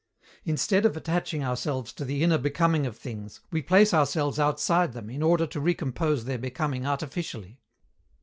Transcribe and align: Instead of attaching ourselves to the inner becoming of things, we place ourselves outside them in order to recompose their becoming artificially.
Instead 0.45 0.83
of 0.83 0.97
attaching 0.97 1.43
ourselves 1.43 1.93
to 1.93 2.03
the 2.03 2.23
inner 2.23 2.39
becoming 2.39 2.87
of 2.87 2.97
things, 2.97 3.39
we 3.51 3.61
place 3.61 3.93
ourselves 3.93 4.39
outside 4.39 4.93
them 4.93 5.11
in 5.11 5.21
order 5.21 5.45
to 5.45 5.61
recompose 5.61 6.25
their 6.25 6.39
becoming 6.39 6.87
artificially. 6.87 7.59